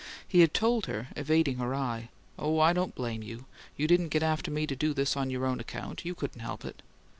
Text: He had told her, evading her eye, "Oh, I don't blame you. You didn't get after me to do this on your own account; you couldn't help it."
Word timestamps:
He 0.27 0.39
had 0.39 0.51
told 0.51 0.87
her, 0.87 1.09
evading 1.15 1.57
her 1.59 1.75
eye, 1.75 2.09
"Oh, 2.39 2.59
I 2.59 2.73
don't 2.73 2.95
blame 2.95 3.21
you. 3.21 3.45
You 3.77 3.85
didn't 3.85 4.09
get 4.09 4.23
after 4.23 4.49
me 4.49 4.65
to 4.65 4.75
do 4.75 4.95
this 4.95 5.15
on 5.15 5.29
your 5.29 5.45
own 5.45 5.59
account; 5.59 6.03
you 6.05 6.15
couldn't 6.15 6.41
help 6.41 6.65
it." 6.65 6.81